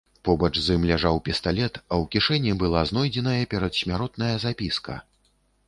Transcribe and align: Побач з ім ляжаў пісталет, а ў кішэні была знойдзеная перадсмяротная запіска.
Побач 0.27 0.49
з 0.67 0.77
ім 0.77 0.85
ляжаў 0.91 1.19
пісталет, 1.27 1.77
а 1.83 1.93
ў 2.01 2.09
кішэні 2.17 2.55
была 2.63 2.81
знойдзеная 2.93 3.39
перадсмяротная 3.55 4.33
запіска. 4.49 5.01